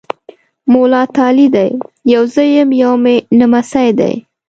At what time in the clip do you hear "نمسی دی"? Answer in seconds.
3.39-4.13